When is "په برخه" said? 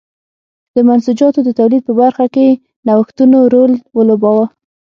1.85-2.25